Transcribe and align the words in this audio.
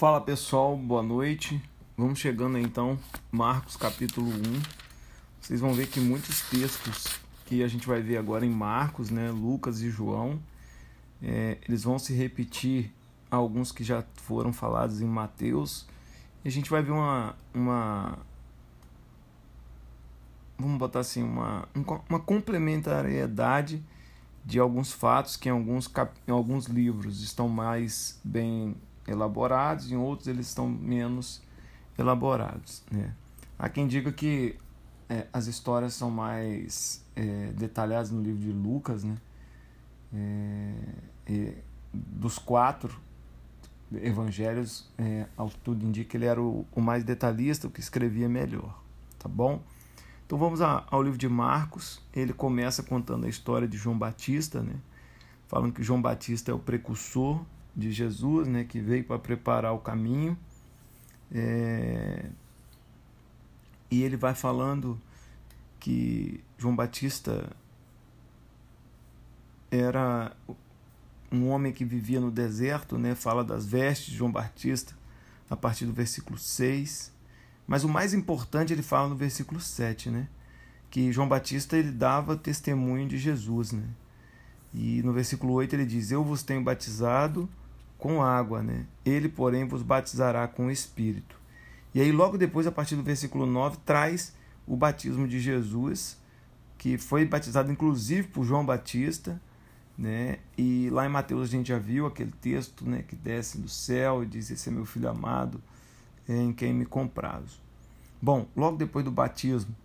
Fala 0.00 0.18
pessoal, 0.18 0.78
boa 0.78 1.02
noite. 1.02 1.62
Vamos 1.94 2.18
chegando 2.18 2.56
então, 2.56 2.98
Marcos 3.30 3.76
capítulo 3.76 4.30
1. 4.30 4.32
Vocês 5.38 5.60
vão 5.60 5.74
ver 5.74 5.88
que 5.88 6.00
muitos 6.00 6.40
textos 6.48 7.20
que 7.44 7.62
a 7.62 7.68
gente 7.68 7.86
vai 7.86 8.00
ver 8.00 8.16
agora 8.16 8.46
em 8.46 8.50
Marcos, 8.50 9.10
né, 9.10 9.30
Lucas 9.30 9.82
e 9.82 9.90
João, 9.90 10.40
é, 11.22 11.58
eles 11.68 11.84
vão 11.84 11.98
se 11.98 12.14
repetir 12.14 12.90
alguns 13.30 13.72
que 13.72 13.84
já 13.84 14.02
foram 14.14 14.54
falados 14.54 15.02
em 15.02 15.06
Mateus. 15.06 15.86
E 16.42 16.48
a 16.48 16.50
gente 16.50 16.70
vai 16.70 16.82
ver 16.82 16.92
uma, 16.92 17.36
uma 17.52 18.18
vamos 20.58 20.78
botar 20.78 21.00
assim, 21.00 21.22
uma, 21.22 21.68
uma 22.08 22.20
complementariedade 22.20 23.84
de 24.46 24.58
alguns 24.58 24.94
fatos 24.94 25.36
que 25.36 25.50
em 25.50 25.52
alguns, 25.52 25.86
cap, 25.86 26.18
em 26.26 26.32
alguns 26.32 26.64
livros 26.64 27.20
estão 27.20 27.50
mais 27.50 28.18
bem 28.24 28.74
elaborados, 29.10 29.90
em 29.90 29.96
outros 29.96 30.28
eles 30.28 30.46
estão 30.46 30.68
menos 30.68 31.42
elaborados. 31.98 32.82
Né? 32.90 33.14
Há 33.58 33.68
quem 33.68 33.86
diga 33.86 34.12
que 34.12 34.56
é, 35.08 35.26
as 35.32 35.46
histórias 35.46 35.92
são 35.92 36.10
mais 36.10 37.04
é, 37.16 37.52
detalhadas 37.52 38.10
no 38.10 38.22
livro 38.22 38.40
de 38.40 38.52
Lucas, 38.52 39.04
né? 39.04 39.16
É, 41.26 41.54
dos 41.92 42.38
quatro 42.38 43.00
evangelhos, 43.92 44.88
é, 44.96 45.26
ao 45.36 45.48
que 45.48 45.58
tudo 45.58 45.84
indica, 45.84 46.16
ele 46.16 46.26
era 46.26 46.40
o, 46.40 46.64
o, 46.72 46.80
mais 46.80 47.02
detalhista, 47.02 47.66
o 47.66 47.70
que 47.70 47.80
escrevia 47.80 48.28
melhor, 48.28 48.80
tá 49.18 49.28
bom? 49.28 49.62
Então 50.24 50.38
vamos 50.38 50.60
a, 50.60 50.84
ao 50.90 51.02
livro 51.02 51.18
de 51.18 51.28
Marcos, 51.28 52.00
ele 52.14 52.32
começa 52.32 52.82
contando 52.82 53.26
a 53.26 53.28
história 53.28 53.66
de 53.66 53.76
João 53.76 53.98
Batista, 53.98 54.62
né? 54.62 54.76
Falando 55.48 55.72
que 55.72 55.82
João 55.82 56.00
Batista 56.00 56.52
é 56.52 56.54
o 56.54 56.58
precursor 56.58 57.44
de 57.76 57.92
Jesus, 57.92 58.48
né? 58.48 58.64
Que 58.64 58.80
veio 58.80 59.04
para 59.04 59.18
preparar 59.18 59.72
o 59.72 59.78
caminho. 59.78 60.36
É... 61.32 62.26
E 63.90 64.02
ele 64.02 64.16
vai 64.16 64.34
falando 64.34 65.00
que 65.78 66.42
João 66.58 66.76
Batista 66.76 67.50
era 69.70 70.36
um 71.32 71.48
homem 71.48 71.72
que 71.72 71.84
vivia 71.84 72.20
no 72.20 72.30
deserto, 72.30 72.98
né? 72.98 73.14
fala 73.14 73.44
das 73.44 73.64
vestes 73.64 74.06
de 74.06 74.16
João 74.16 74.30
Batista 74.30 74.94
a 75.48 75.56
partir 75.56 75.86
do 75.86 75.92
versículo 75.92 76.38
6. 76.38 77.12
Mas 77.66 77.84
o 77.84 77.88
mais 77.88 78.12
importante 78.12 78.72
ele 78.72 78.82
fala 78.82 79.08
no 79.08 79.16
versículo 79.16 79.60
7, 79.60 80.10
né? 80.10 80.28
que 80.90 81.12
João 81.12 81.28
Batista 81.28 81.76
ele 81.76 81.92
dava 81.92 82.36
testemunho 82.36 83.08
de 83.08 83.16
Jesus. 83.16 83.72
Né? 83.72 83.84
E 84.74 85.02
no 85.02 85.12
versículo 85.12 85.52
8 85.54 85.74
ele 85.74 85.86
diz: 85.86 86.10
Eu 86.10 86.24
vos 86.24 86.42
tenho 86.42 86.62
batizado 86.62 87.48
com 88.00 88.22
água, 88.22 88.62
né? 88.62 88.86
ele, 89.04 89.28
porém, 89.28 89.66
vos 89.66 89.82
batizará 89.82 90.48
com 90.48 90.66
o 90.66 90.70
Espírito. 90.70 91.36
E 91.94 92.00
aí, 92.00 92.10
logo 92.10 92.36
depois, 92.36 92.66
a 92.66 92.72
partir 92.72 92.96
do 92.96 93.02
versículo 93.02 93.46
9, 93.46 93.78
traz 93.84 94.34
o 94.66 94.76
batismo 94.76 95.28
de 95.28 95.38
Jesus, 95.38 96.16
que 96.78 96.96
foi 96.96 97.24
batizado 97.24 97.70
inclusive 97.70 98.28
por 98.28 98.44
João 98.44 98.64
Batista 98.64 99.40
né? 100.00 100.38
E 100.56 100.88
lá 100.90 101.04
em 101.04 101.10
Mateus 101.10 101.42
a 101.42 101.50
gente 101.50 101.68
já 101.68 101.78
viu 101.78 102.06
aquele 102.06 102.32
texto, 102.40 102.88
né, 102.88 103.04
que 103.06 103.14
desce 103.14 103.58
do 103.58 103.68
céu 103.68 104.22
e 104.22 104.26
diz: 104.26 104.50
"Esse 104.50 104.70
é 104.70 104.72
meu 104.72 104.86
filho 104.86 105.10
amado, 105.10 105.62
em 106.26 106.54
quem 106.54 106.72
me 106.72 106.86
comprazo". 106.86 107.60
Bom, 108.20 108.48
logo 108.56 108.78
depois 108.78 109.04
do 109.04 109.10
batismo, 109.10 109.76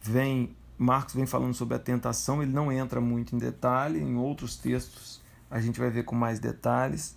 vem 0.00 0.56
Marcos 0.78 1.14
vem 1.14 1.26
falando 1.26 1.52
sobre 1.52 1.74
a 1.74 1.78
tentação, 1.78 2.42
ele 2.42 2.52
não 2.52 2.72
entra 2.72 3.02
muito 3.02 3.36
em 3.36 3.38
detalhe, 3.38 4.00
em 4.00 4.16
outros 4.16 4.56
textos 4.56 5.20
a 5.50 5.60
gente 5.60 5.78
vai 5.78 5.90
ver 5.90 6.04
com 6.04 6.16
mais 6.16 6.40
detalhes, 6.40 7.14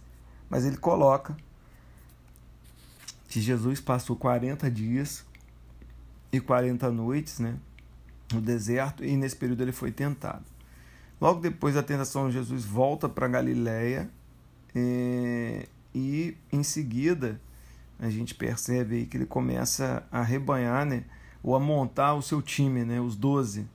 mas 0.53 0.65
ele 0.65 0.77
coloca 0.77 1.35
que 3.27 3.41
Jesus 3.41 3.79
passou 3.79 4.15
40 4.15 4.69
dias 4.69 5.25
e 6.31 6.39
40 6.39 6.91
noites, 6.91 7.39
né, 7.39 7.55
no 8.31 8.39
deserto, 8.39 9.03
e 9.03 9.17
nesse 9.17 9.35
período 9.35 9.63
ele 9.63 9.71
foi 9.71 9.91
tentado. 9.91 10.45
Logo 11.19 11.41
depois 11.41 11.73
da 11.73 11.81
tentação, 11.81 12.29
Jesus 12.29 12.63
volta 12.65 13.09
para 13.09 13.27
Galiléia 13.27 14.07
é, 14.75 15.65
e 15.91 16.37
em 16.51 16.61
seguida 16.61 17.41
a 17.97 18.11
gente 18.11 18.35
percebe 18.35 18.97
aí 18.97 19.05
que 19.07 19.17
ele 19.17 19.25
começa 19.25 20.05
a 20.11 20.21
rebanhar, 20.21 20.85
né, 20.85 21.03
ou 21.41 21.55
a 21.55 21.59
montar 21.59 22.13
o 22.13 22.21
seu 22.21 22.43
time, 22.43 22.85
né, 22.85 23.01
os 23.01 23.15
doze. 23.15 23.67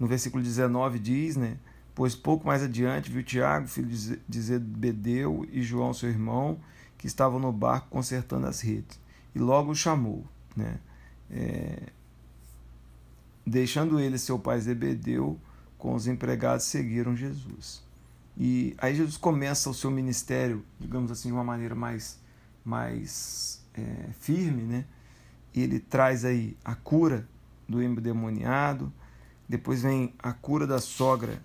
No 0.00 0.06
versículo 0.06 0.42
19 0.42 0.98
diz, 0.98 1.36
né, 1.36 1.58
pois 1.96 2.14
pouco 2.14 2.46
mais 2.46 2.62
adiante 2.62 3.10
viu 3.10 3.24
Tiago, 3.24 3.66
filho 3.66 3.88
de 3.88 4.40
Zebedeu, 4.40 5.48
e 5.50 5.62
João, 5.62 5.94
seu 5.94 6.10
irmão, 6.10 6.60
que 6.98 7.06
estavam 7.06 7.40
no 7.40 7.50
barco 7.50 7.88
consertando 7.88 8.46
as 8.46 8.60
redes. 8.60 9.00
E 9.34 9.38
logo 9.38 9.72
o 9.72 9.74
chamou, 9.74 10.22
né, 10.54 10.78
é, 11.30 11.84
deixando 13.46 13.98
ele 13.98 14.18
seu 14.18 14.38
pai 14.38 14.60
Zebedeu 14.60 15.40
com 15.78 15.94
os 15.94 16.06
empregados 16.06 16.66
seguiram 16.66 17.16
Jesus. 17.16 17.82
E 18.36 18.76
aí 18.76 18.94
Jesus 18.94 19.16
começa 19.16 19.70
o 19.70 19.74
seu 19.74 19.90
ministério, 19.90 20.62
digamos 20.78 21.10
assim, 21.10 21.28
de 21.28 21.34
uma 21.34 21.44
maneira 21.44 21.74
mais, 21.74 22.20
mais 22.62 23.64
é, 23.72 24.10
firme, 24.20 24.64
né? 24.64 24.84
Ele 25.54 25.80
traz 25.80 26.26
aí 26.26 26.54
a 26.62 26.74
cura 26.74 27.26
do 27.66 27.82
endemoniado, 27.82 28.92
depois 29.48 29.80
vem 29.80 30.12
a 30.18 30.34
cura 30.34 30.66
da 30.66 30.78
sogra 30.78 31.40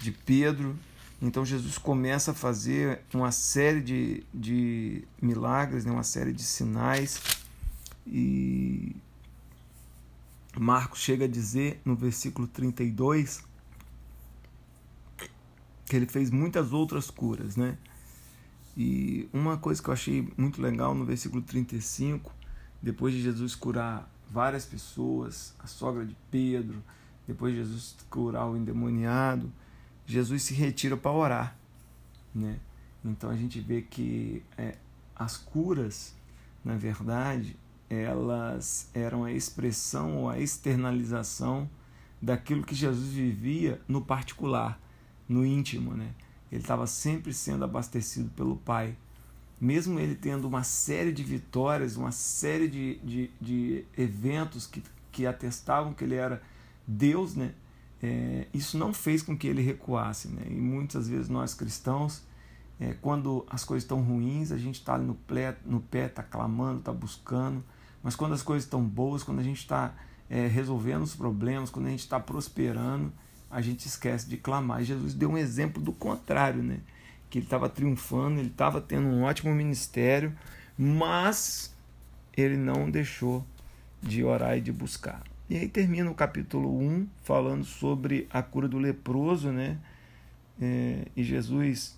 de 0.00 0.12
Pedro. 0.12 0.78
Então 1.20 1.44
Jesus 1.44 1.78
começa 1.78 2.30
a 2.30 2.34
fazer 2.34 3.00
uma 3.12 3.32
série 3.32 3.80
de, 3.80 4.24
de 4.32 5.04
milagres, 5.20 5.84
né? 5.84 5.92
uma 5.92 6.04
série 6.04 6.32
de 6.32 6.42
sinais. 6.42 7.20
E 8.06 8.94
Marcos 10.58 11.00
chega 11.00 11.24
a 11.24 11.28
dizer 11.28 11.80
no 11.84 11.94
versículo 11.94 12.46
32 12.46 13.42
que 15.84 15.96
ele 15.96 16.06
fez 16.06 16.30
muitas 16.30 16.72
outras 16.72 17.10
curas, 17.10 17.56
né? 17.56 17.78
E 18.76 19.28
uma 19.32 19.56
coisa 19.56 19.82
que 19.82 19.88
eu 19.88 19.94
achei 19.94 20.28
muito 20.36 20.60
legal 20.62 20.94
no 20.94 21.04
versículo 21.04 21.42
35, 21.42 22.30
depois 22.80 23.14
de 23.14 23.22
Jesus 23.22 23.54
curar 23.54 24.08
várias 24.30 24.66
pessoas, 24.66 25.54
a 25.58 25.66
sogra 25.66 26.04
de 26.04 26.16
Pedro, 26.30 26.82
depois 27.26 27.54
de 27.54 27.60
Jesus 27.60 27.96
curar 28.08 28.46
o 28.46 28.56
endemoniado, 28.56 29.50
Jesus 30.08 30.42
se 30.42 30.54
retira 30.54 30.96
para 30.96 31.12
orar, 31.12 31.56
né? 32.34 32.58
Então 33.04 33.28
a 33.28 33.36
gente 33.36 33.60
vê 33.60 33.82
que 33.82 34.42
é, 34.56 34.74
as 35.14 35.36
curas, 35.36 36.14
na 36.64 36.76
verdade, 36.76 37.54
elas 37.90 38.88
eram 38.94 39.24
a 39.24 39.32
expressão 39.32 40.16
ou 40.16 40.30
a 40.30 40.38
externalização 40.38 41.68
daquilo 42.22 42.64
que 42.64 42.74
Jesus 42.74 43.10
vivia 43.12 43.82
no 43.86 44.00
particular 44.00 44.80
no 45.28 45.44
íntimo, 45.44 45.92
né? 45.92 46.14
Ele 46.50 46.62
estava 46.62 46.86
sempre 46.86 47.34
sendo 47.34 47.62
abastecido 47.62 48.30
pelo 48.30 48.56
Pai. 48.56 48.96
Mesmo 49.60 50.00
ele 50.00 50.14
tendo 50.14 50.48
uma 50.48 50.62
série 50.62 51.12
de 51.12 51.22
vitórias, 51.22 51.96
uma 51.96 52.12
série 52.12 52.66
de, 52.66 52.98
de, 53.00 53.30
de 53.38 53.84
eventos 53.94 54.66
que, 54.66 54.82
que 55.12 55.26
atestavam 55.26 55.92
que 55.92 56.02
ele 56.02 56.14
era 56.14 56.42
Deus, 56.86 57.34
né? 57.34 57.52
É, 58.02 58.46
isso 58.54 58.78
não 58.78 58.92
fez 58.92 59.22
com 59.22 59.36
que 59.36 59.46
ele 59.46 59.62
recuasse. 59.62 60.28
Né? 60.28 60.42
E 60.48 60.54
muitas 60.54 61.08
vezes 61.08 61.28
nós 61.28 61.54
cristãos, 61.54 62.22
é, 62.80 62.94
quando 63.00 63.44
as 63.50 63.64
coisas 63.64 63.84
estão 63.84 64.00
ruins, 64.00 64.52
a 64.52 64.58
gente 64.58 64.76
está 64.76 64.96
no, 64.96 65.14
pé, 65.14 65.56
no 65.64 65.80
pé, 65.80 66.06
está 66.06 66.22
clamando, 66.22 66.78
está 66.80 66.92
buscando. 66.92 67.64
Mas 68.02 68.14
quando 68.14 68.34
as 68.34 68.42
coisas 68.42 68.64
estão 68.64 68.82
boas, 68.82 69.22
quando 69.22 69.40
a 69.40 69.42
gente 69.42 69.58
está 69.58 69.94
é, 70.30 70.46
resolvendo 70.46 71.02
os 71.02 71.14
problemas, 71.14 71.70
quando 71.70 71.86
a 71.86 71.90
gente 71.90 72.00
está 72.00 72.20
prosperando, 72.20 73.12
a 73.50 73.60
gente 73.60 73.86
esquece 73.86 74.28
de 74.28 74.36
clamar. 74.36 74.82
Jesus 74.82 75.14
deu 75.14 75.30
um 75.30 75.38
exemplo 75.38 75.82
do 75.82 75.92
contrário, 75.92 76.62
né? 76.62 76.80
Que 77.30 77.38
ele 77.38 77.46
estava 77.46 77.68
triunfando, 77.68 78.38
ele 78.38 78.48
estava 78.48 78.80
tendo 78.80 79.06
um 79.06 79.22
ótimo 79.22 79.54
ministério, 79.54 80.36
mas 80.76 81.74
ele 82.36 82.56
não 82.56 82.90
deixou 82.90 83.44
de 84.02 84.22
orar 84.22 84.56
e 84.56 84.60
de 84.60 84.72
buscar. 84.72 85.22
E 85.50 85.56
aí 85.56 85.68
termina 85.68 86.10
o 86.10 86.14
capítulo 86.14 86.78
1 86.78 87.08
falando 87.22 87.64
sobre 87.64 88.28
a 88.30 88.42
cura 88.42 88.68
do 88.68 88.78
leproso, 88.78 89.50
né? 89.50 89.78
É, 90.60 91.06
e 91.16 91.22
Jesus 91.22 91.96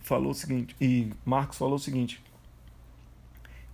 falou 0.00 0.32
o 0.32 0.34
seguinte, 0.34 0.74
e 0.80 1.12
Marcos 1.24 1.58
falou 1.58 1.76
o 1.76 1.78
seguinte, 1.78 2.20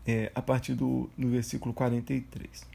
é, 0.06 0.30
a 0.34 0.42
partir 0.42 0.74
do, 0.74 1.08
do 1.16 1.28
versículo 1.28 1.72
43. 1.72 2.66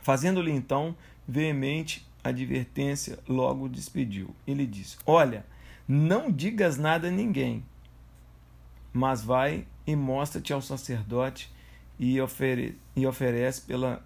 Fazendo-lhe 0.00 0.50
então 0.50 0.96
veemente 1.26 2.08
advertência, 2.24 3.18
logo 3.28 3.68
despediu. 3.68 4.34
Ele 4.46 4.66
disse: 4.66 4.96
Olha, 5.04 5.44
não 5.86 6.32
digas 6.32 6.78
nada 6.78 7.08
a 7.08 7.10
ninguém, 7.10 7.62
mas 8.92 9.22
vai 9.22 9.66
e 9.86 9.94
mostra-te 9.94 10.52
ao 10.52 10.62
sacerdote 10.62 11.52
e, 11.98 12.20
ofere 12.20 12.78
e 12.94 13.06
oferece 13.06 13.62
pela 13.62 14.04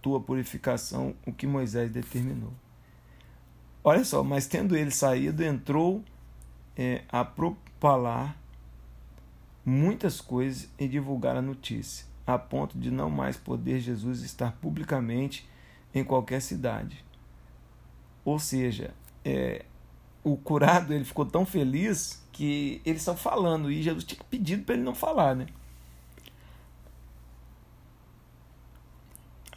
tua 0.00 0.20
purificação 0.20 1.14
o 1.26 1.32
que 1.32 1.46
Moisés 1.46 1.90
determinou. 1.90 2.52
Olha 3.84 4.04
só, 4.04 4.22
mas 4.22 4.46
tendo 4.46 4.76
ele 4.76 4.90
saído, 4.90 5.42
entrou 5.42 6.04
é, 6.76 7.02
a 7.08 7.24
propalar 7.24 8.36
muitas 9.64 10.20
coisas 10.20 10.68
e 10.78 10.88
divulgar 10.88 11.36
a 11.36 11.42
notícia, 11.42 12.06
a 12.26 12.38
ponto 12.38 12.78
de 12.78 12.90
não 12.90 13.10
mais 13.10 13.36
poder 13.36 13.80
Jesus 13.80 14.22
estar 14.22 14.52
publicamente 14.52 15.48
em 15.94 16.04
qualquer 16.04 16.40
cidade. 16.40 17.04
Ou 18.24 18.38
seja, 18.38 18.94
é, 19.24 19.64
o 20.22 20.36
curado 20.36 20.92
ele 20.92 21.04
ficou 21.04 21.26
tão 21.26 21.44
feliz 21.44 22.22
que 22.32 22.80
eles 22.84 23.00
estão 23.00 23.16
falando 23.16 23.70
e 23.70 23.82
Jesus 23.82 24.04
tinha 24.04 24.22
pedido 24.30 24.64
para 24.64 24.74
ele 24.74 24.84
não 24.84 24.94
falar, 24.94 25.34
né? 25.34 25.46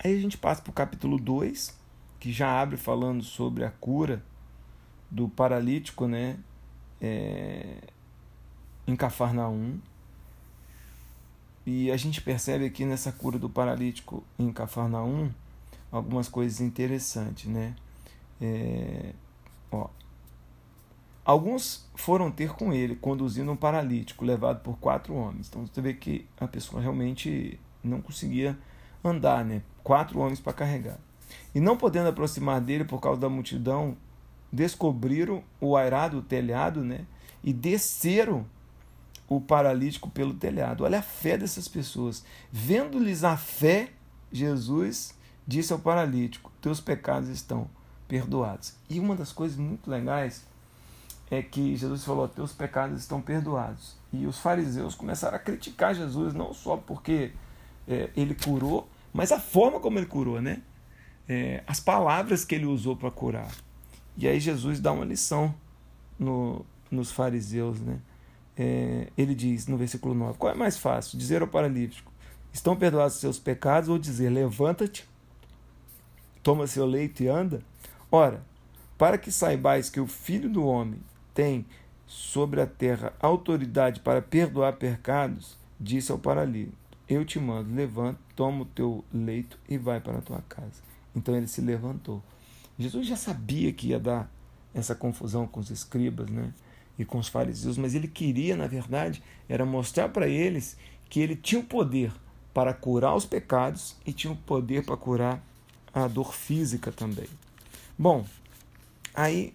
Aí 0.06 0.16
a 0.16 0.22
gente 0.22 0.38
passa 0.38 0.62
para 0.62 0.70
o 0.70 0.74
capítulo 0.74 1.18
2, 1.18 1.76
que 2.20 2.32
já 2.32 2.62
abre 2.62 2.78
falando 2.78 3.24
sobre 3.24 3.66
a 3.66 3.72
cura 3.72 4.24
do 5.10 5.28
paralítico, 5.28 6.08
né? 6.08 6.38
É, 7.02 7.78
em 8.86 8.96
Cafarnaum. 8.96 9.80
E 11.66 11.90
a 11.90 11.98
gente 11.98 12.22
percebe 12.22 12.66
aqui 12.66 12.86
nessa 12.86 13.12
cura 13.12 13.40
do 13.40 13.50
paralítico 13.50 14.24
em 14.38 14.54
Cafarnaum 14.54 15.32
algumas 15.92 16.30
coisas 16.30 16.62
interessantes, 16.62 17.50
né? 17.50 17.76
É, 18.40 19.12
ó, 19.72 19.90
alguns 21.26 21.90
foram 21.96 22.30
ter 22.30 22.54
com 22.54 22.72
ele, 22.72 22.96
conduzindo 22.96 23.52
um 23.52 23.58
paralítico 23.58 24.24
levado 24.24 24.62
por 24.62 24.78
quatro 24.78 25.16
homens. 25.16 25.48
Então 25.48 25.66
você 25.66 25.82
vê 25.82 25.96
que 25.96 26.28
a 26.40 26.48
pessoa 26.48 26.80
realmente 26.80 27.60
não 27.84 28.00
conseguia 28.02 28.56
andar, 29.08 29.44
né? 29.44 29.62
Quatro 29.84 30.20
homens 30.20 30.40
para 30.40 30.54
carregar. 30.54 30.98
E 31.54 31.60
não 31.60 31.78
podendo 31.78 32.10
aproximar 32.10 32.62
dele 32.62 32.84
por 32.84 33.00
causa 33.00 33.22
da 33.22 33.30
multidão, 33.30 33.96
descobriram 34.52 35.44
o 35.60 35.76
airado, 35.76 36.20
o 36.20 36.22
telhado, 36.22 36.84
né? 36.84 37.06
E 37.44 37.54
desceram 37.54 38.46
o 39.28 39.42
paralítico 39.42 40.10
pelo 40.10 40.34
telhado. 40.34 40.84
Olha 40.84 41.00
a 41.00 41.04
fé 41.04 41.38
dessas 41.38 41.68
pessoas. 41.68 42.24
Vendo-lhes 42.52 43.24
a 43.24 43.38
fé, 43.38 43.92
Jesus 44.32 45.16
disse 45.48 45.74
ao 45.74 45.80
paralítico: 45.80 46.52
Teus 46.62 46.80
pecados 46.80 47.30
estão 47.30 47.70
perdoados. 48.08 48.74
E 48.90 49.00
uma 49.00 49.16
das 49.16 49.32
coisas 49.32 49.58
muito 49.58 49.90
legais 49.90 50.46
é 51.30 51.42
que 51.42 51.76
Jesus 51.76 52.04
falou: 52.04 52.28
Teus 52.28 52.52
pecados 52.52 53.00
estão 53.00 53.22
perdoados. 53.22 53.96
E 54.12 54.26
os 54.26 54.40
fariseus 54.40 54.96
começaram 54.96 55.36
a 55.36 55.40
criticar 55.40 55.94
Jesus, 55.94 56.34
não 56.34 56.54
só 56.54 56.78
porque 56.78 57.32
é, 57.88 58.10
ele 58.16 58.36
curou, 58.36 58.88
mas 59.16 59.32
a 59.32 59.40
forma 59.40 59.80
como 59.80 59.98
ele 59.98 60.06
curou, 60.06 60.42
né? 60.42 60.62
É, 61.28 61.64
as 61.66 61.80
palavras 61.80 62.46
que 62.46 62.54
ele 62.54 62.66
usou 62.66 62.96
para 62.96 63.10
curar. 63.10 63.50
E 64.18 64.28
aí 64.28 64.40
Jesus 64.40 64.80
dá 64.80 64.92
uma 64.92 65.06
lição 65.06 65.56
no, 66.20 66.66
nos 66.92 67.12
fariseus, 67.12 67.80
né? 67.80 68.00
é, 68.58 69.08
ele 69.18 69.36
diz 69.36 69.68
no 69.68 69.78
versículo 69.78 70.14
9: 70.14 70.38
Qual 70.38 70.52
é 70.52 70.56
mais 70.56 70.78
fácil? 70.78 71.18
Dizer 71.18 71.42
ao 71.42 71.48
paralítico: 71.48 72.12
Estão 72.54 72.76
perdoados 72.76 73.16
os 73.16 73.22
seus 73.22 73.40
pecados? 73.40 73.90
Ou 73.90 73.98
dizer: 73.98 74.30
Levanta-te, 74.30 75.08
toma 76.42 76.68
seu 76.68 76.86
leito 76.86 77.24
e 77.24 77.28
anda? 77.28 77.62
Ora, 78.12 78.44
para 78.98 79.18
que 79.18 79.32
saibais 79.32 79.90
que 79.90 80.00
o 80.00 80.08
Filho 80.08 80.50
do 80.50 80.66
Homem 80.66 81.00
tem 81.34 81.66
sobre 82.08 82.62
a 82.62 82.68
terra 82.68 83.14
autoridade 83.20 84.00
para 84.00 84.22
perdoar 84.22 84.74
pecados, 84.74 85.58
disse 85.80 86.12
ao 86.12 86.20
paralítico: 86.20 86.78
Eu 87.08 87.24
te 87.24 87.40
mando, 87.40 87.74
levanta, 87.74 88.20
toma 88.36 88.64
o 88.64 88.66
teu 88.66 89.04
leito 89.14 89.60
e 89.70 89.78
vai 89.78 90.00
para 90.00 90.18
a 90.18 90.22
tua 90.22 90.42
casa. 90.50 90.82
Então 91.16 91.36
ele 91.36 91.48
se 91.48 91.62
levantou. 91.62 92.22
Jesus 92.78 93.08
já 93.08 93.16
sabia 93.16 93.72
que 93.72 93.88
ia 93.90 94.00
dar 94.00 94.30
essa 94.74 94.96
confusão 94.96 95.48
com 95.48 95.60
os 95.60 95.70
escribas, 95.70 96.30
né? 96.30 96.52
e 96.98 97.04
com 97.04 97.18
os 97.18 97.28
fariseus, 97.28 97.78
mas 97.78 97.94
ele 97.94 98.08
queria, 98.08 98.56
na 98.56 98.68
verdade, 98.68 99.22
era 99.50 99.66
mostrar 99.66 100.10
para 100.10 100.28
eles 100.28 100.78
que 101.10 101.20
ele 101.20 101.36
tinha 101.36 101.60
o 101.60 101.64
poder 101.64 102.12
para 102.54 102.74
curar 102.74 103.16
os 103.16 103.26
pecados 103.26 103.96
e 104.06 104.14
tinha 104.14 104.32
o 104.32 104.36
poder 104.36 104.86
para 104.86 104.96
curar 104.96 105.44
a 105.94 106.08
dor 106.08 106.34
física 106.34 106.92
também. 106.92 107.28
Bom, 107.98 108.26
aí 109.14 109.54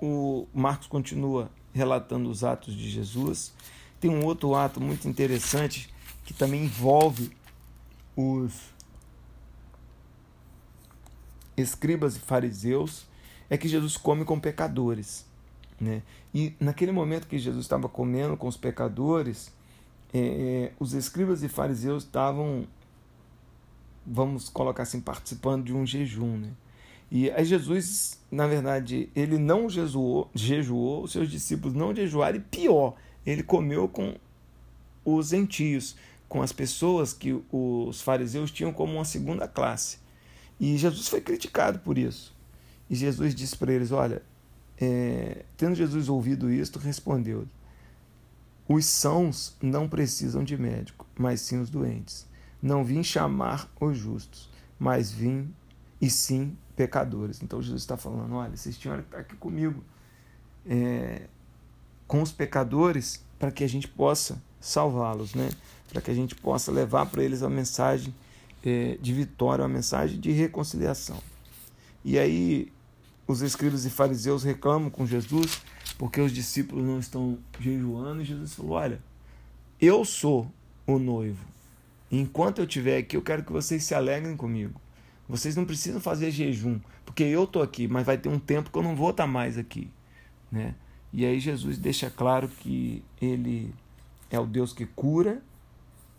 o 0.00 0.46
Marcos 0.52 0.88
continua 0.88 1.50
relatando 1.72 2.28
os 2.28 2.42
atos 2.42 2.74
de 2.74 2.90
Jesus. 2.90 3.52
Tem 4.00 4.10
um 4.10 4.24
outro 4.24 4.54
ato 4.54 4.80
muito 4.80 5.08
interessante 5.08 5.92
que 6.24 6.32
também 6.32 6.64
envolve 6.64 7.30
os 8.16 8.72
escribas 11.56 12.16
e 12.16 12.20
fariseus, 12.20 13.06
é 13.48 13.56
que 13.56 13.68
Jesus 13.68 13.96
come 13.96 14.24
com 14.24 14.40
pecadores. 14.40 15.26
Né? 15.80 16.02
E 16.32 16.54
naquele 16.58 16.92
momento 16.92 17.26
que 17.26 17.38
Jesus 17.38 17.64
estava 17.64 17.88
comendo 17.88 18.36
com 18.36 18.48
os 18.48 18.56
pecadores, 18.56 19.52
é, 20.12 20.18
é, 20.18 20.72
os 20.78 20.94
escribas 20.94 21.42
e 21.42 21.48
fariseus 21.48 22.04
estavam, 22.04 22.66
vamos 24.06 24.48
colocar 24.48 24.84
assim, 24.84 25.00
participando 25.00 25.64
de 25.64 25.74
um 25.74 25.86
jejum. 25.86 26.38
Né? 26.38 26.50
E 27.10 27.30
aí 27.30 27.44
Jesus, 27.44 28.20
na 28.30 28.46
verdade, 28.46 29.10
ele 29.14 29.38
não 29.38 29.68
jejuou, 29.68 30.30
jejuou, 30.34 31.04
os 31.04 31.12
seus 31.12 31.30
discípulos 31.30 31.74
não 31.74 31.94
jejuaram, 31.94 32.38
e 32.38 32.40
pior, 32.40 32.94
ele 33.26 33.42
comeu 33.42 33.88
com 33.88 34.16
os 35.04 35.28
gentios, 35.28 35.96
com 36.28 36.42
as 36.42 36.52
pessoas 36.52 37.12
que 37.12 37.40
os 37.50 38.00
fariseus 38.00 38.50
tinham 38.50 38.72
como 38.72 38.94
uma 38.94 39.04
segunda 39.04 39.46
classe. 39.46 39.98
E 40.58 40.76
Jesus 40.76 41.08
foi 41.08 41.20
criticado 41.20 41.78
por 41.80 41.98
isso. 41.98 42.34
E 42.88 42.94
Jesus 42.94 43.34
disse 43.34 43.56
para 43.56 43.72
eles: 43.72 43.92
Olha, 43.92 44.22
é, 44.78 45.44
tendo 45.56 45.74
Jesus 45.74 46.08
ouvido 46.08 46.50
isto, 46.50 46.78
respondeu: 46.78 47.46
Os 48.68 48.86
sãos 48.86 49.56
não 49.62 49.88
precisam 49.88 50.44
de 50.44 50.56
médico, 50.56 51.06
mas 51.16 51.40
sim 51.40 51.60
os 51.60 51.70
doentes. 51.70 52.26
Não 52.60 52.84
vim 52.84 53.02
chamar 53.02 53.70
os 53.80 53.96
justos, 53.96 54.50
mas 54.78 55.12
vim 55.12 55.52
e 56.00 56.08
sim 56.10 56.56
pecadores. 56.74 57.42
Então 57.42 57.60
Jesus 57.62 57.82
está 57.82 57.96
falando: 57.96 58.34
olha, 58.34 58.56
vocês 58.56 58.76
tinham 58.76 58.96
que 58.98 59.04
estar 59.04 59.18
aqui 59.18 59.36
comigo, 59.36 59.82
é, 60.66 61.28
com 62.06 62.22
os 62.22 62.32
pecadores, 62.32 63.24
para 63.38 63.50
que 63.50 63.64
a 63.64 63.68
gente 63.68 63.88
possa 63.88 64.42
salvá-los, 64.64 65.34
né? 65.34 65.50
para 65.88 66.00
que 66.00 66.10
a 66.10 66.14
gente 66.14 66.34
possa 66.34 66.72
levar 66.72 67.06
para 67.06 67.22
eles 67.22 67.42
a 67.42 67.50
mensagem 67.50 68.12
é, 68.64 68.98
de 69.00 69.12
vitória, 69.12 69.64
a 69.64 69.68
mensagem 69.68 70.18
de 70.18 70.32
reconciliação. 70.32 71.18
E 72.04 72.18
aí 72.18 72.72
os 73.26 73.42
escribas 73.42 73.84
e 73.84 73.90
fariseus 73.90 74.42
reclamam 74.42 74.90
com 74.90 75.06
Jesus 75.06 75.62
porque 75.98 76.20
os 76.20 76.32
discípulos 76.32 76.84
não 76.84 76.98
estão 76.98 77.38
jejuando 77.60 78.22
e 78.22 78.24
Jesus 78.24 78.54
falou: 78.54 78.72
Olha, 78.72 79.00
eu 79.80 80.04
sou 80.04 80.50
o 80.86 80.98
noivo. 80.98 81.44
enquanto 82.10 82.58
eu 82.58 82.64
estiver 82.64 82.98
aqui, 82.98 83.16
eu 83.16 83.22
quero 83.22 83.44
que 83.44 83.52
vocês 83.52 83.84
se 83.84 83.94
alegrem 83.94 84.36
comigo. 84.36 84.80
Vocês 85.28 85.56
não 85.56 85.64
precisam 85.64 86.00
fazer 86.00 86.30
jejum, 86.30 86.78
porque 87.04 87.22
eu 87.22 87.44
estou 87.44 87.62
aqui, 87.62 87.86
mas 87.88 88.04
vai 88.04 88.18
ter 88.18 88.28
um 88.28 88.38
tempo 88.38 88.70
que 88.70 88.76
eu 88.76 88.82
não 88.82 88.96
vou 88.96 89.10
estar 89.10 89.26
mais 89.26 89.56
aqui. 89.56 89.90
Né? 90.50 90.74
E 91.12 91.24
aí 91.24 91.38
Jesus 91.38 91.78
deixa 91.78 92.10
claro 92.10 92.48
que 92.48 93.02
ele 93.20 93.72
é 94.34 94.40
o 94.40 94.46
Deus 94.46 94.72
que 94.72 94.84
cura, 94.84 95.40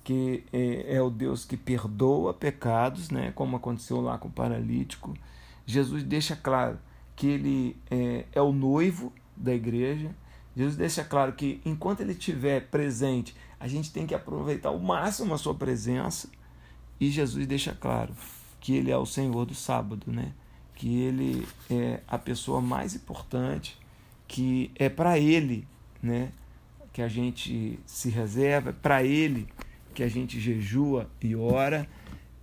que 0.03 0.43
é, 0.53 0.95
é 0.95 1.01
o 1.01 1.09
Deus 1.09 1.45
que 1.45 1.57
perdoa 1.57 2.33
pecados, 2.33 3.09
né? 3.09 3.31
como 3.33 3.57
aconteceu 3.57 3.99
lá 4.01 4.17
com 4.17 4.27
o 4.27 4.31
paralítico. 4.31 5.13
Jesus 5.65 6.03
deixa 6.03 6.35
claro 6.35 6.79
que 7.15 7.27
ele 7.27 7.77
é, 7.89 8.25
é 8.31 8.41
o 8.41 8.51
noivo 8.51 9.11
da 9.35 9.53
igreja. 9.53 10.15
Jesus 10.55 10.77
deixa 10.77 11.03
claro 11.03 11.33
que 11.33 11.59
enquanto 11.65 12.01
ele 12.01 12.13
estiver 12.13 12.67
presente, 12.67 13.35
a 13.59 13.67
gente 13.67 13.91
tem 13.91 14.05
que 14.05 14.13
aproveitar 14.13 14.69
ao 14.69 14.79
máximo 14.79 15.33
a 15.33 15.37
sua 15.37 15.55
presença. 15.55 16.29
E 16.99 17.09
Jesus 17.09 17.45
deixa 17.45 17.73
claro 17.73 18.13
que 18.61 18.75
ele 18.75 18.91
é 18.91 18.97
o 18.97 19.05
Senhor 19.05 19.45
do 19.45 19.53
sábado, 19.53 20.11
né? 20.11 20.31
Que 20.75 21.01
ele 21.01 21.47
é 21.69 21.99
a 22.07 22.17
pessoa 22.17 22.61
mais 22.61 22.95
importante, 22.95 23.77
que 24.27 24.71
é 24.75 24.87
para 24.87 25.17
ele, 25.19 25.67
né? 26.01 26.31
Que 26.95 27.01
a 27.01 27.09
gente 27.09 27.77
se 27.85 28.09
reserva, 28.09 28.69
é 28.69 28.71
para 28.71 29.03
ele 29.03 29.49
que 29.93 30.01
a 30.01 30.07
gente 30.07 30.39
jejua 30.39 31.11
e 31.21 31.35
ora. 31.35 31.85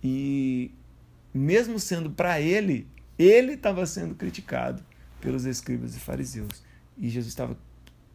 E 0.03 0.69
mesmo 1.33 1.79
sendo 1.79 2.11
para 2.11 2.39
ele, 2.39 2.85
ele 3.17 3.53
estava 3.53 3.83
sendo 3.87 4.13
criticado 4.13 4.85
pelos 5.19 5.45
escribas 5.45 5.95
e 5.95 5.99
fariseus. 5.99 6.63
E 6.99 7.09
Jesus 7.09 7.31
estava 7.31 7.57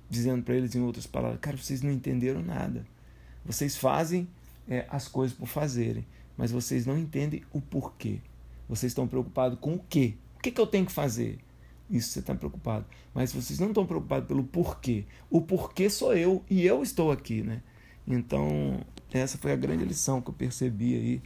dizendo 0.09 0.45
para 0.45 0.55
eles, 0.55 0.77
em 0.77 0.81
outras 0.81 1.09
palavras: 1.09 1.41
Cara, 1.41 1.57
vocês 1.57 1.83
não 1.83 1.91
entenderam 1.91 2.41
nada. 2.41 2.87
Vocês 3.45 3.77
fazem 3.77 4.29
é, 4.69 4.87
as 4.89 5.09
coisas 5.09 5.37
por 5.37 5.49
fazerem, 5.49 6.07
mas 6.37 6.53
vocês 6.53 6.87
não 6.87 6.97
entendem 6.97 7.43
o 7.53 7.61
porquê. 7.61 8.21
Vocês 8.69 8.93
estão 8.93 9.09
preocupados 9.09 9.59
com 9.59 9.75
o 9.75 9.85
quê? 9.89 10.15
O 10.37 10.41
que, 10.41 10.53
que 10.53 10.61
eu 10.61 10.69
tenho 10.69 10.87
que 10.87 10.93
fazer? 10.93 11.41
Isso 11.91 12.11
você 12.11 12.19
está 12.21 12.35
preocupado. 12.35 12.85
Mas 13.15 13.33
vocês 13.33 13.59
não 13.59 13.69
estão 13.69 13.87
preocupados 13.87 14.29
pelo 14.29 14.45
porquê. 14.45 15.07
O 15.31 15.41
porquê 15.41 15.89
sou 15.89 16.15
eu 16.15 16.45
e 16.49 16.67
eu 16.67 16.83
estou 16.83 17.11
aqui, 17.11 17.43
né? 17.43 17.63
Então, 18.07 18.81
essa 19.13 19.39
foi 19.39 19.53
a 19.53 19.57
grande 19.57 19.85
lição 19.85 20.21
que 20.21 20.31
eu 20.31 20.35
percebi 20.35 20.95
aí 20.95 21.23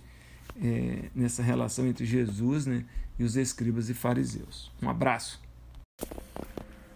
é, 0.60 1.10
nessa 1.14 1.42
relação 1.42 1.86
entre 1.86 2.04
Jesus 2.04 2.66
né, 2.66 2.84
e 3.18 3.24
os 3.24 3.36
escribas 3.36 3.88
e 3.88 3.94
fariseus. 3.94 4.70
Um 4.82 4.88
abraço. 4.88 5.40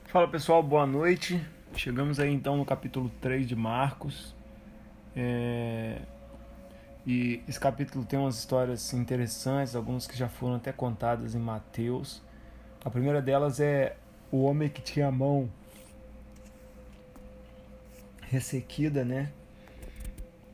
Fala 0.06 0.28
pessoal, 0.28 0.62
boa 0.62 0.86
noite. 0.86 1.40
chegamos 1.74 2.18
aí 2.18 2.32
então 2.32 2.56
no 2.56 2.64
capítulo 2.64 3.10
3 3.20 3.46
de 3.46 3.54
Marcos. 3.54 4.34
É... 5.14 6.00
E 7.06 7.40
esse 7.46 7.60
capítulo 7.60 8.04
tem 8.04 8.18
umas 8.18 8.36
histórias 8.36 8.92
interessantes, 8.92 9.76
algumas 9.76 10.06
que 10.08 10.16
já 10.16 10.28
foram 10.28 10.56
até 10.56 10.72
contadas 10.72 11.34
em 11.34 11.38
Mateus. 11.38 12.20
A 12.86 12.90
primeira 12.90 13.20
delas 13.20 13.58
é 13.58 13.96
o 14.30 14.44
homem 14.44 14.68
que 14.68 14.80
tinha 14.80 15.08
a 15.08 15.10
mão 15.10 15.50
ressequida, 18.20 19.04
né? 19.04 19.32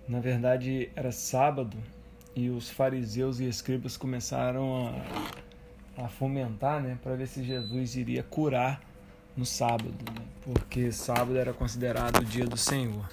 Na 0.08 0.18
verdade 0.18 0.90
era 0.96 1.12
sábado 1.12 1.76
e 2.34 2.48
os 2.48 2.70
fariseus 2.70 3.38
e 3.38 3.46
escribas 3.46 3.98
começaram 3.98 4.94
a, 5.98 6.04
a 6.04 6.08
fomentar, 6.08 6.80
né, 6.80 6.98
para 7.02 7.16
ver 7.16 7.28
se 7.28 7.44
Jesus 7.44 7.96
iria 7.96 8.22
curar 8.22 8.80
no 9.36 9.44
sábado, 9.44 9.90
né? 9.90 10.24
porque 10.40 10.90
sábado 10.90 11.36
era 11.36 11.52
considerado 11.52 12.22
o 12.22 12.24
dia 12.24 12.46
do 12.46 12.56
Senhor. 12.56 13.10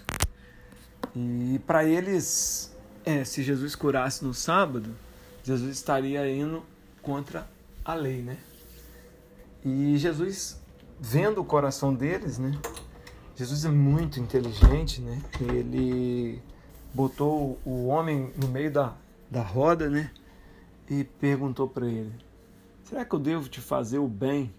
E 1.13 1.59
para 1.67 1.83
eles, 1.83 2.73
é, 3.03 3.25
se 3.25 3.43
Jesus 3.43 3.75
curasse 3.75 4.23
no 4.23 4.33
sábado, 4.33 4.95
Jesus 5.43 5.75
estaria 5.75 6.25
indo 6.31 6.65
contra 7.01 7.45
a 7.83 7.93
lei, 7.93 8.21
né? 8.21 8.37
E 9.63 9.97
Jesus, 9.97 10.61
vendo 10.99 11.41
o 11.41 11.45
coração 11.45 11.93
deles, 11.93 12.37
né? 12.37 12.57
Jesus 13.35 13.65
é 13.65 13.69
muito 13.69 14.19
inteligente, 14.19 15.01
né? 15.01 15.21
Ele 15.39 16.41
botou 16.93 17.59
o 17.65 17.87
homem 17.87 18.31
no 18.37 18.47
meio 18.47 18.71
da, 18.71 18.95
da 19.29 19.41
roda, 19.41 19.89
né? 19.89 20.11
E 20.89 21.03
perguntou 21.03 21.67
para 21.67 21.87
ele: 21.87 22.13
Será 22.83 23.05
que 23.05 23.13
eu 23.13 23.19
devo 23.19 23.47
te 23.47 23.61
fazer 23.61 23.99
o 23.99 24.07
bem 24.07 24.53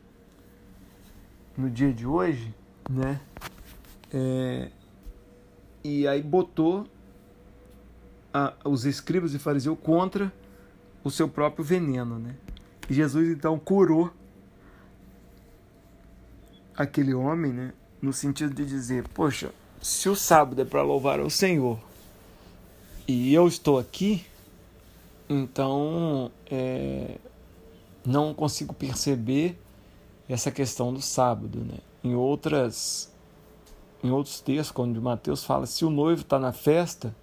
no 1.56 1.68
dia 1.68 1.92
de 1.92 2.06
hoje, 2.06 2.54
né? 2.88 3.20
É, 4.12 4.70
e 5.82 6.06
aí 6.06 6.22
botou 6.22 6.86
a, 8.32 8.54
os 8.64 8.84
escribas 8.84 9.34
e 9.34 9.38
fariseus 9.38 9.78
contra 9.82 10.32
o 11.02 11.10
seu 11.10 11.28
próprio 11.28 11.64
veneno, 11.64 12.18
né? 12.18 12.34
E 12.88 12.94
Jesus 12.94 13.28
então 13.28 13.58
curou 13.58 14.10
aquele 16.82 17.14
homem, 17.14 17.52
né? 17.52 17.72
No 18.00 18.12
sentido 18.12 18.54
de 18.54 18.64
dizer, 18.64 19.06
poxa, 19.08 19.52
se 19.82 20.08
o 20.08 20.16
sábado 20.16 20.60
é 20.62 20.64
para 20.64 20.82
louvar 20.82 21.20
ao 21.20 21.28
Senhor 21.28 21.78
e 23.06 23.34
eu 23.34 23.46
estou 23.46 23.78
aqui, 23.78 24.24
então 25.28 26.30
é, 26.50 27.18
não 28.04 28.32
consigo 28.32 28.72
perceber 28.72 29.60
essa 30.28 30.50
questão 30.50 30.92
do 30.92 31.02
sábado, 31.02 31.58
né? 31.58 31.78
Em 32.02 32.14
outras, 32.14 33.12
em 34.02 34.10
outros 34.10 34.40
textos, 34.40 34.70
quando 34.70 35.02
Mateus 35.02 35.44
fala, 35.44 35.66
se 35.66 35.84
o 35.84 35.90
noivo 35.90 36.22
está 36.22 36.38
na 36.38 36.52
festa, 36.52 37.14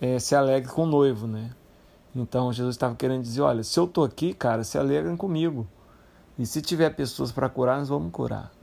é, 0.00 0.18
se 0.18 0.34
alegre 0.34 0.72
com 0.72 0.84
o 0.84 0.86
noivo, 0.86 1.26
né? 1.26 1.50
Então 2.16 2.50
Jesus 2.52 2.74
estava 2.74 2.94
querendo 2.94 3.22
dizer, 3.22 3.42
olha, 3.42 3.62
se 3.62 3.78
eu 3.78 3.84
estou 3.84 4.04
aqui, 4.04 4.32
cara, 4.32 4.64
se 4.64 4.78
alegrem 4.78 5.16
comigo. 5.16 5.66
E 6.38 6.46
se 6.46 6.62
tiver 6.62 6.90
pessoas 6.90 7.30
para 7.30 7.48
curar, 7.48 7.78
nós 7.78 7.88
vamos 7.88 8.10
curar. 8.12 8.57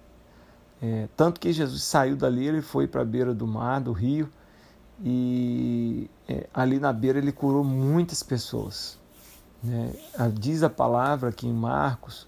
É, 0.85 1.09
tanto 1.17 1.39
que 1.39 1.51
Jesus 1.51 1.81
saiu 1.81 2.15
dali, 2.15 2.45
ele 2.45 2.61
foi 2.61 2.85
para 2.87 3.01
a 3.01 3.05
beira 3.05 3.33
do 3.33 3.47
mar, 3.47 3.81
do 3.81 3.91
rio, 3.91 4.29
e 5.03 6.07
é, 6.29 6.47
ali 6.53 6.79
na 6.79 6.93
beira 6.93 7.17
ele 7.17 7.31
curou 7.31 7.63
muitas 7.63 8.21
pessoas. 8.21 8.99
Né? 9.63 9.91
Diz 10.35 10.61
a 10.61 10.69
palavra 10.69 11.29
aqui 11.29 11.47
em 11.47 11.53
Marcos 11.53 12.27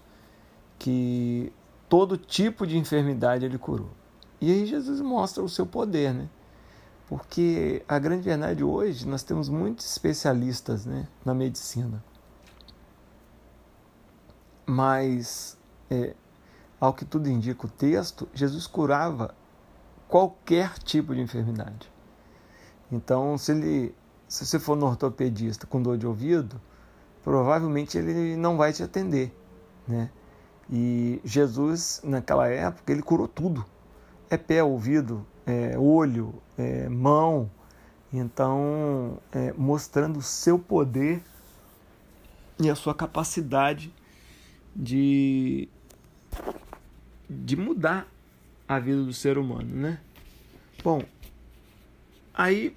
que 0.76 1.52
todo 1.88 2.16
tipo 2.16 2.66
de 2.66 2.76
enfermidade 2.76 3.44
ele 3.44 3.58
curou. 3.58 3.90
E 4.40 4.50
aí 4.50 4.66
Jesus 4.66 5.00
mostra 5.00 5.40
o 5.40 5.48
seu 5.48 5.64
poder, 5.64 6.12
né? 6.12 6.28
Porque 7.06 7.84
a 7.88 7.98
grande 7.98 8.22
verdade 8.22 8.64
hoje, 8.64 9.06
nós 9.06 9.22
temos 9.22 9.48
muitos 9.48 9.88
especialistas 9.88 10.84
né, 10.84 11.06
na 11.24 11.32
medicina. 11.32 12.04
Mas, 14.66 15.56
é, 15.88 16.14
ao 16.80 16.92
que 16.92 17.04
tudo 17.04 17.28
indica 17.28 17.66
o 17.66 17.70
texto, 17.70 18.28
Jesus 18.32 18.66
curava 18.66 19.34
qualquer 20.06 20.78
tipo 20.78 21.14
de 21.14 21.20
enfermidade. 21.20 21.90
Então, 22.90 23.36
se, 23.36 23.52
ele, 23.52 23.94
se 24.26 24.46
você 24.46 24.58
for 24.58 24.76
no 24.76 24.86
ortopedista 24.86 25.66
com 25.66 25.82
dor 25.82 25.98
de 25.98 26.06
ouvido, 26.06 26.60
provavelmente 27.22 27.98
ele 27.98 28.36
não 28.36 28.56
vai 28.56 28.72
te 28.72 28.82
atender, 28.82 29.34
né? 29.86 30.10
E 30.70 31.20
Jesus, 31.24 32.00
naquela 32.04 32.48
época, 32.48 32.92
ele 32.92 33.02
curou 33.02 33.26
tudo. 33.26 33.64
É 34.30 34.36
pé, 34.36 34.62
ouvido, 34.62 35.26
é 35.46 35.78
olho, 35.78 36.34
é 36.58 36.88
mão. 36.88 37.50
Então, 38.12 39.18
é, 39.32 39.52
mostrando 39.56 40.18
o 40.18 40.22
seu 40.22 40.58
poder 40.58 41.22
e 42.60 42.68
a 42.68 42.74
sua 42.74 42.94
capacidade 42.94 43.94
de, 44.74 45.68
de 47.28 47.56
mudar 47.56 48.08
a 48.66 48.78
vida 48.78 49.02
do 49.02 49.12
ser 49.12 49.38
humano, 49.38 49.74
né? 49.74 50.00
Bom, 50.82 51.02
aí 52.32 52.76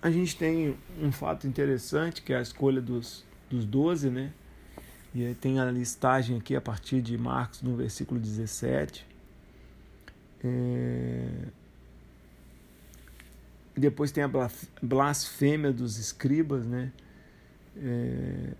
a 0.00 0.10
gente 0.10 0.36
tem 0.36 0.76
um 1.00 1.10
fato 1.10 1.46
interessante 1.46 2.22
que 2.22 2.32
é 2.32 2.38
a 2.38 2.42
escolha 2.42 2.80
dos, 2.80 3.24
dos 3.50 3.64
12, 3.64 4.10
né? 4.10 4.32
E 5.14 5.24
aí 5.24 5.34
tem 5.34 5.58
a 5.58 5.64
listagem 5.70 6.36
aqui 6.36 6.54
a 6.54 6.60
partir 6.60 7.00
de 7.00 7.16
Marcos, 7.16 7.62
no 7.62 7.74
versículo 7.76 8.20
17. 8.20 9.06
É... 10.44 11.48
Depois 13.76 14.12
tem 14.12 14.24
a 14.24 14.30
blasfêmia 14.82 15.72
dos 15.72 15.98
escribas, 15.98 16.66
né? 16.66 16.92
É... 17.76 18.52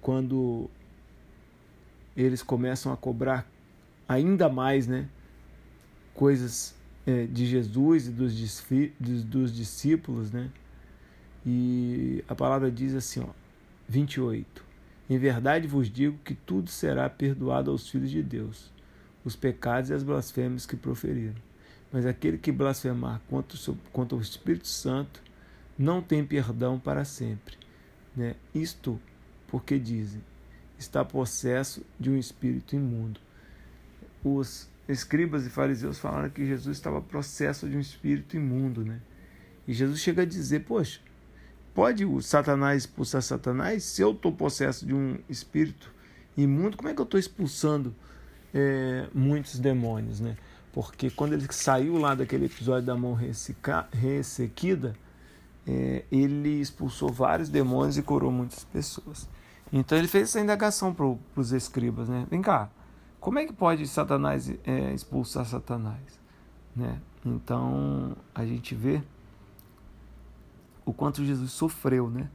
Quando 0.00 0.68
eles 2.16 2.42
começam 2.42 2.92
a 2.92 2.96
cobrar 2.96 3.46
ainda 4.12 4.48
mais, 4.48 4.86
né? 4.86 5.08
Coisas 6.14 6.74
é, 7.06 7.26
de 7.26 7.46
Jesus 7.46 8.08
e 8.08 8.10
dos, 8.10 9.24
dos 9.24 9.54
discípulos, 9.54 10.30
né? 10.30 10.50
E 11.44 12.24
a 12.28 12.34
palavra 12.34 12.70
diz 12.70 12.94
assim, 12.94 13.20
ó, 13.20 13.30
28. 13.88 14.64
Em 15.10 15.18
verdade 15.18 15.66
vos 15.66 15.90
digo 15.90 16.18
que 16.24 16.34
tudo 16.34 16.70
será 16.70 17.08
perdoado 17.10 17.70
aos 17.70 17.88
filhos 17.88 18.10
de 18.10 18.22
Deus, 18.22 18.70
os 19.24 19.34
pecados 19.34 19.90
e 19.90 19.94
as 19.94 20.02
blasfêmias 20.02 20.64
que 20.64 20.76
proferiram. 20.76 21.34
Mas 21.90 22.06
aquele 22.06 22.38
que 22.38 22.52
blasfemar 22.52 23.20
contra 23.28 23.58
o, 23.70 23.76
contra 23.92 24.16
o 24.16 24.20
Espírito 24.20 24.68
Santo 24.68 25.22
não 25.76 26.00
tem 26.00 26.24
perdão 26.24 26.78
para 26.78 27.04
sempre. 27.04 27.56
Né? 28.16 28.34
Isto 28.54 28.98
porque 29.48 29.78
dizem, 29.78 30.22
está 30.78 31.04
possesso 31.04 31.84
de 31.98 32.08
um 32.10 32.16
espírito 32.16 32.74
imundo. 32.74 33.20
Os 34.24 34.68
escribas 34.88 35.46
e 35.46 35.50
fariseus 35.50 35.98
falaram 35.98 36.30
que 36.30 36.46
Jesus 36.46 36.76
estava 36.76 37.00
possesso 37.00 37.68
de 37.68 37.76
um 37.76 37.80
espírito 37.80 38.36
imundo, 38.36 38.84
né? 38.84 39.00
E 39.66 39.72
Jesus 39.72 40.00
chega 40.00 40.22
a 40.22 40.24
dizer, 40.24 40.60
poxa, 40.60 41.00
Pode 41.74 42.04
o 42.04 42.20
Satanás 42.20 42.82
expulsar 42.82 43.22
Satanás? 43.22 43.82
Se 43.84 44.02
eu 44.02 44.10
estou 44.12 44.30
possesso 44.30 44.84
de 44.84 44.94
um 44.94 45.16
espírito 45.28 45.90
imundo, 46.36 46.76
como 46.76 46.90
é 46.90 46.94
que 46.94 47.00
eu 47.00 47.04
estou 47.04 47.18
expulsando 47.18 47.94
é, 48.52 49.06
muitos 49.14 49.58
demônios, 49.58 50.20
né? 50.20 50.36
Porque 50.70 51.10
quando 51.10 51.32
ele 51.32 51.46
saiu 51.50 51.96
lá 51.96 52.14
daquele 52.14 52.46
episódio 52.46 52.86
da 52.86 52.94
mão 52.94 53.18
ressequida, 53.90 54.94
é, 55.66 56.04
ele 56.12 56.60
expulsou 56.60 57.10
vários 57.10 57.48
demônios 57.48 57.96
e 57.96 58.02
curou 58.02 58.30
muitas 58.30 58.64
pessoas. 58.64 59.26
Então 59.72 59.96
ele 59.96 60.08
fez 60.08 60.24
essa 60.24 60.40
indagação 60.40 60.92
para 60.92 61.06
os 61.36 61.52
escribas, 61.52 62.06
né? 62.06 62.26
Vem 62.30 62.42
cá, 62.42 62.70
como 63.22 63.38
é 63.38 63.46
que 63.46 63.52
pode 63.52 63.86
Satanás 63.86 64.52
é, 64.64 64.92
expulsar 64.92 65.46
Satanás, 65.46 66.18
né? 66.74 67.00
Então 67.24 68.16
a 68.34 68.44
gente 68.44 68.74
vê 68.74 69.00
o 70.84 70.92
quanto 70.92 71.24
Jesus 71.24 71.52
sofreu, 71.52 72.10
né? 72.10 72.28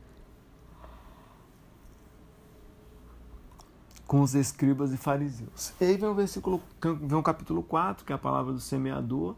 Com 4.08 4.22
os 4.22 4.34
escribas 4.34 4.94
e 4.94 4.98
fariseus. 4.98 5.74
E 5.82 5.84
aí 5.84 5.98
vem 5.98 6.08
o 6.08 6.16
versículo, 6.16 6.64
vem 6.82 7.18
o 7.18 7.22
capítulo 7.22 7.62
4, 7.62 8.06
que 8.06 8.14
é 8.14 8.16
a 8.16 8.18
palavra 8.18 8.54
do 8.54 8.62
semeador. 8.62 9.36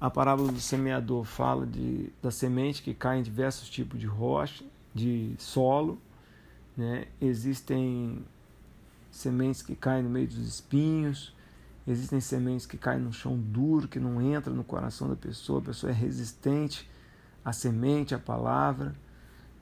A 0.00 0.08
parábola 0.08 0.52
do 0.52 0.60
semeador 0.60 1.24
fala 1.24 1.66
de, 1.66 2.12
da 2.22 2.30
semente 2.30 2.84
que 2.84 2.94
cai 2.94 3.18
em 3.18 3.22
diversos 3.24 3.68
tipos 3.68 3.98
de 3.98 4.06
rocha, 4.06 4.64
de 4.94 5.34
solo. 5.38 6.00
Né? 6.76 7.08
Existem 7.20 8.24
sementes 9.10 9.62
que 9.62 9.74
caem 9.74 10.02
no 10.02 10.10
meio 10.10 10.26
dos 10.26 10.38
espinhos, 10.38 11.34
existem 11.86 12.20
sementes 12.20 12.66
que 12.66 12.76
caem 12.76 13.00
no 13.00 13.12
chão 13.12 13.36
duro, 13.36 13.88
que 13.88 13.98
não 13.98 14.20
entra 14.20 14.52
no 14.52 14.64
coração 14.64 15.08
da 15.08 15.16
pessoa, 15.16 15.60
a 15.60 15.64
pessoa 15.64 15.90
é 15.90 15.94
resistente 15.94 16.88
a 17.44 17.52
semente, 17.52 18.14
a 18.14 18.18
palavra, 18.18 18.94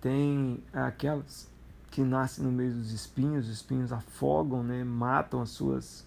tem 0.01 0.63
aquelas 0.73 1.49
que 1.91 2.03
nascem 2.03 2.45
no 2.45 2.51
meio 2.51 2.73
dos 2.73 2.93
espinhos, 2.93 3.47
os 3.47 3.53
espinhos 3.53 3.93
afogam, 3.93 4.63
né, 4.63 4.83
matam 4.83 5.41
as 5.41 5.51
suas 5.51 6.05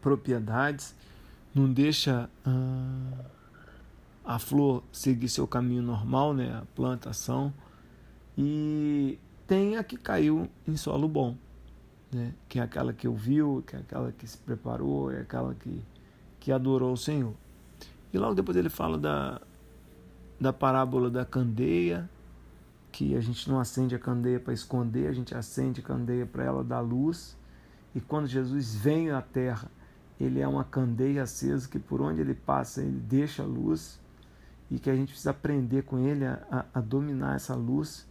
propriedades. 0.00 0.94
não 1.54 1.72
deixa 1.72 2.30
ah, 2.44 3.24
a 4.24 4.38
flor 4.38 4.84
seguir 4.92 5.28
seu 5.28 5.46
caminho 5.46 5.82
normal, 5.82 6.32
né, 6.32 6.60
a 6.62 6.64
plantação, 6.74 7.52
e 8.38 9.18
tem 9.46 9.76
a 9.76 9.84
que 9.84 9.96
caiu 9.96 10.48
em 10.66 10.76
solo 10.76 11.08
bom, 11.08 11.36
né, 12.16 12.32
que 12.48 12.58
é 12.58 12.62
aquela 12.62 12.92
que 12.92 13.06
ouviu, 13.06 13.62
que 13.66 13.76
é 13.76 13.78
aquela 13.78 14.10
que 14.10 14.26
se 14.26 14.38
preparou, 14.38 15.12
é 15.12 15.20
aquela 15.20 15.54
que, 15.54 15.82
que 16.40 16.50
adorou 16.50 16.94
o 16.94 16.96
Senhor. 16.96 17.34
E 18.12 18.18
logo 18.18 18.34
depois 18.34 18.56
ele 18.56 18.70
fala 18.70 18.96
da, 18.96 19.40
da 20.40 20.52
parábola 20.52 21.10
da 21.10 21.24
candeia, 21.24 22.08
que 22.90 23.14
a 23.14 23.20
gente 23.20 23.48
não 23.50 23.60
acende 23.60 23.94
a 23.94 23.98
candeia 23.98 24.40
para 24.40 24.54
esconder, 24.54 25.08
a 25.08 25.12
gente 25.12 25.34
acende 25.34 25.80
a 25.80 25.84
candeia 25.84 26.24
para 26.24 26.42
ela 26.42 26.64
dar 26.64 26.80
luz. 26.80 27.36
E 27.94 28.00
quando 28.00 28.26
Jesus 28.26 28.74
vem 28.74 29.10
à 29.10 29.20
terra, 29.20 29.70
ele 30.18 30.40
é 30.40 30.48
uma 30.48 30.64
candeia 30.64 31.24
acesa 31.24 31.68
que 31.68 31.78
por 31.78 32.00
onde 32.00 32.22
ele 32.22 32.34
passa 32.34 32.80
ele 32.80 32.98
deixa 32.98 33.42
a 33.42 33.46
luz 33.46 34.00
e 34.70 34.78
que 34.78 34.88
a 34.88 34.96
gente 34.96 35.08
precisa 35.08 35.30
aprender 35.30 35.82
com 35.82 35.98
ele 35.98 36.24
a, 36.24 36.64
a, 36.72 36.80
dominar 36.80 37.36
essa 37.36 37.54
luz 37.54 38.06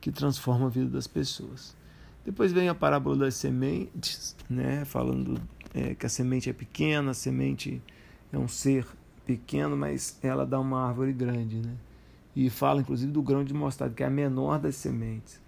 que 0.00 0.10
transforma 0.10 0.66
a 0.66 0.70
vida 0.70 0.88
das 0.88 1.06
pessoas. 1.06 1.76
Depois 2.24 2.52
vem 2.52 2.68
a 2.68 2.74
parábola 2.74 3.16
das 3.16 3.34
sementes, 3.34 4.34
né, 4.48 4.84
falando 4.84 5.40
é, 5.74 5.94
que 5.94 6.06
a 6.06 6.08
semente 6.08 6.48
é 6.48 6.52
pequena, 6.52 7.10
a 7.10 7.14
semente 7.14 7.82
é 8.32 8.38
um 8.38 8.48
ser 8.48 8.86
pequeno, 9.26 9.76
mas 9.76 10.18
ela 10.22 10.46
dá 10.46 10.58
uma 10.58 10.86
árvore 10.86 11.12
grande, 11.12 11.56
né? 11.56 11.74
E 12.34 12.50
fala 12.50 12.80
inclusive 12.80 13.12
do 13.12 13.22
grão 13.22 13.44
de 13.44 13.54
mostarda, 13.54 13.94
que 13.94 14.02
é 14.02 14.06
a 14.06 14.10
menor 14.10 14.58
das 14.58 14.76
sementes, 14.76 15.40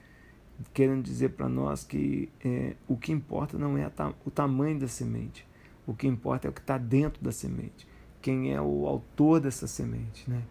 querendo 0.72 1.02
dizer 1.02 1.30
para 1.30 1.48
nós 1.48 1.82
que 1.82 2.28
é, 2.44 2.76
o 2.86 2.96
que 2.96 3.10
importa 3.10 3.58
não 3.58 3.76
é 3.76 3.90
o 4.24 4.30
tamanho 4.30 4.78
da 4.78 4.86
semente, 4.86 5.46
o 5.86 5.94
que 5.94 6.06
importa 6.06 6.46
é 6.46 6.50
o 6.50 6.52
que 6.52 6.60
está 6.60 6.78
dentro 6.78 7.22
da 7.22 7.32
semente 7.32 7.86
quem 8.26 8.52
é 8.52 8.60
o 8.60 8.88
autor 8.88 9.38
dessa 9.38 9.68
semente, 9.68 10.28
né? 10.28 10.42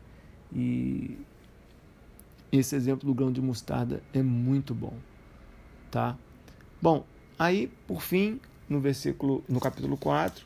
E 0.54 1.18
esse 2.50 2.74
exemplo 2.74 3.06
do 3.06 3.14
grão 3.14 3.30
de 3.30 3.42
mostarda 3.42 4.02
é 4.14 4.24
muito 4.24 4.74
bom, 4.74 4.94
tá? 5.96 6.18
Bom, 6.82 7.06
aí 7.40 7.72
por 7.88 8.02
fim, 8.02 8.42
no 8.68 8.82
versículo, 8.82 9.42
no 9.48 9.62
capítulo 9.62 9.96
4, 9.96 10.46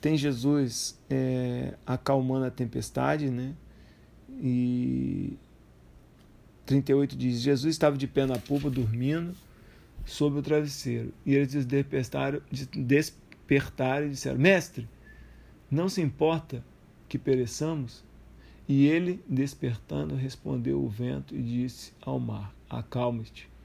tem 0.00 0.16
Jesus 0.16 0.98
é, 1.10 1.74
acalmando 1.86 2.46
a 2.46 2.50
tempestade, 2.50 3.28
né? 3.28 3.54
E 4.40 5.36
38 6.64 7.14
diz: 7.14 7.40
Jesus 7.42 7.74
estava 7.74 7.94
de 7.98 8.06
pé 8.06 8.24
na 8.24 8.38
polpa 8.38 8.70
dormindo 8.70 9.34
sob 10.06 10.38
o 10.38 10.42
travesseiro. 10.42 11.12
E 11.26 11.34
eles 11.34 11.66
despertaram, 11.66 12.40
despertaram 12.74 14.06
e 14.06 14.10
disseram: 14.10 14.38
Mestre, 14.38 14.88
não 15.70 15.90
se 15.90 16.00
importa 16.00 16.64
que 17.06 17.18
pereçamos? 17.18 18.02
E 18.66 18.86
ele, 18.86 19.22
despertando, 19.28 20.14
respondeu 20.14 20.82
o 20.82 20.88
vento 20.88 21.36
e 21.36 21.42
disse 21.42 21.92
ao 22.00 22.18
mar: 22.18 22.54
Acalme-te. 22.70 23.55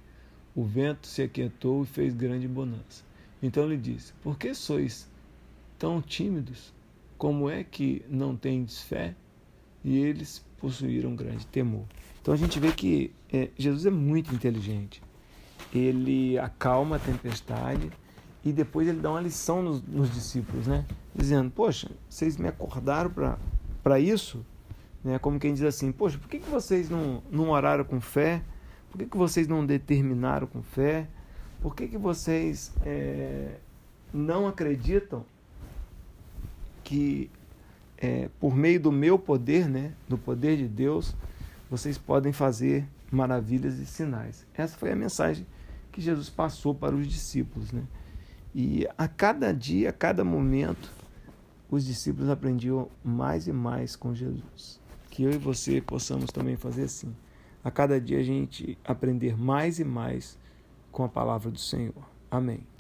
O 0.56 0.64
vento 0.64 1.08
se 1.08 1.22
aquietou 1.22 1.84
e 1.84 1.86
fez 1.86 2.14
grande 2.14 2.48
bonança. 2.48 3.04
Então 3.42 3.68
lhe 3.68 3.78
disse: 3.78 4.14
Por 4.22 4.38
que 4.38 4.54
sois 4.54 5.10
tão 5.80 6.02
tímidos? 6.02 6.74
Como 7.18 7.50
é 7.50 7.64
que 7.64 8.04
não 8.10 8.36
tendes 8.36 8.82
fé? 8.82 9.16
E 9.84 9.98
eles 9.98 10.46
possuíram 10.58 11.16
grande 11.16 11.46
temor. 11.48 11.86
Então 12.22 12.34
a 12.34 12.38
gente 12.38 12.60
vê 12.60 12.72
que 12.72 13.12
é, 13.32 13.50
Jesus 13.58 13.86
é 13.86 13.92
muito 13.92 14.34
inteligente. 14.34 15.02
Ele 15.74 16.38
acalma 16.38 16.98
a 16.98 17.00
tempestade, 17.00 17.90
e 18.44 18.52
depois 18.52 18.88
ele 18.88 19.00
dá 19.00 19.12
uma 19.12 19.22
lição 19.22 19.62
nos, 19.62 19.84
nos 19.84 20.12
discípulos, 20.12 20.68
né? 20.68 20.86
Dizendo, 21.16 21.52
poxa, 21.52 21.90
vocês 22.10 22.38
me 22.38 22.48
acordaram 22.48 23.12
para 23.84 24.00
isso? 24.00 24.44
Né? 25.04 25.20
Como 25.20 25.40
quem 25.40 25.54
diz 25.54 25.64
assim, 25.64 25.92
poxa, 25.92 26.18
por 26.18 26.28
que, 26.28 26.40
que 26.40 26.50
vocês 26.50 26.90
não, 26.90 27.22
não 27.30 27.50
oraram 27.50 27.84
com 27.84 28.02
fé? 28.02 28.42
Por 28.92 28.98
que, 28.98 29.06
que 29.06 29.18
vocês 29.18 29.48
não 29.48 29.66
determinaram 29.66 30.46
com 30.46 30.62
fé? 30.62 31.08
Por 31.62 31.74
que, 31.76 31.88
que 31.88 31.98
vocês 31.98 32.74
é, 32.86 33.56
não 34.14 34.48
acreditam 34.48 35.24
que 36.84 37.32
é, 37.98 38.30
por 38.40 38.54
meio 38.54 38.82
do 38.82 38.92
meu 38.92 39.18
poder, 39.18 39.70
né, 39.70 39.94
do 40.10 40.18
poder 40.18 40.58
de 40.58 40.68
Deus, 40.68 41.16
vocês 41.70 41.98
podem 41.98 42.34
fazer 42.34 42.86
maravilhas 43.10 43.80
e 43.80 43.86
sinais? 43.86 44.46
Essa 44.54 44.78
foi 44.78 44.92
a 44.92 44.96
mensagem 44.96 45.46
que 45.92 46.02
Jesus 46.02 46.30
passou 46.30 46.76
para 46.76 46.94
os 46.94 47.08
discípulos, 47.08 47.72
né? 47.72 47.84
E 48.54 48.86
a 48.98 49.08
cada 49.08 49.54
dia, 49.54 49.90
a 49.90 49.94
cada 49.94 50.26
momento, 50.26 50.92
os 51.70 51.86
discípulos 51.86 52.30
aprendiam 52.30 52.90
mais 53.04 53.48
e 53.48 53.54
mais 53.54 53.96
com 53.96 54.14
Jesus. 54.14 54.82
Que 55.10 55.24
eu 55.24 55.32
e 55.32 55.38
você 55.38 55.80
possamos 55.80 56.32
também 56.32 56.58
fazer 56.58 56.84
assim. 56.84 57.16
A 57.64 57.70
cada 57.70 58.00
dia 58.00 58.20
a 58.20 58.24
gente 58.24 58.78
aprender 58.84 59.38
mais 59.38 59.80
e 59.80 59.84
mais 59.84 60.38
com 60.92 61.04
a 61.04 61.10
palavra 61.10 61.52
do 61.52 61.60
Senhor. 61.60 62.10
Amém. 62.30 62.71